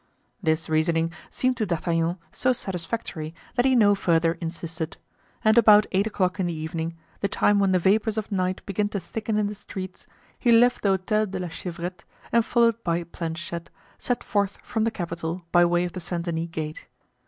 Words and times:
This 0.41 0.67
reasoning 0.67 1.13
seemed 1.29 1.57
to 1.57 1.65
D'Artagnan 1.67 2.17
so 2.31 2.53
satisfactory 2.53 3.35
that 3.53 3.65
he 3.65 3.75
no 3.75 3.93
further 3.93 4.31
insisted; 4.41 4.97
and 5.45 5.59
about 5.59 5.85
eight 5.91 6.07
o'clock 6.07 6.39
in 6.39 6.47
the 6.47 6.53
evening, 6.55 6.97
the 7.19 7.27
time 7.27 7.59
when 7.59 7.71
the 7.71 7.77
vapors 7.77 8.17
of 8.17 8.31
night 8.31 8.65
begin 8.65 8.89
to 8.89 8.99
thicken 8.99 9.37
in 9.37 9.45
the 9.45 9.53
streets, 9.53 10.07
he 10.39 10.51
left 10.51 10.81
the 10.81 10.89
Hotel 10.89 11.27
de 11.27 11.39
la 11.39 11.49
Chevrette, 11.49 12.03
and 12.31 12.43
followed 12.43 12.83
by 12.83 13.03
Planchet 13.03 13.69
set 13.99 14.23
forth 14.23 14.57
from 14.63 14.85
the 14.85 14.89
capital 14.89 15.43
by 15.51 15.63
way 15.63 15.83
of 15.85 15.91
the 15.91 15.99
Saint 15.99 16.23
Denis 16.23 16.49
gate. 16.49 16.87